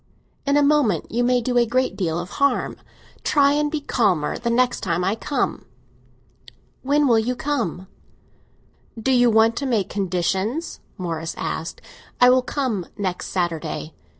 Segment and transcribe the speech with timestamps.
[0.47, 2.75] "In a moment you may do a great deal of harm.
[3.23, 5.63] Try and be calmer the next time I come."
[6.81, 7.85] "When will you come?"
[8.99, 11.81] "Do you want to make conditions?" Morris asked.
[12.19, 13.93] "I will come next Saturday."